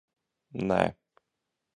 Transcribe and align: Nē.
Nē. 0.71 0.79